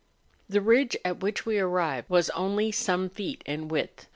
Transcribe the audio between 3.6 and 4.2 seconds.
width.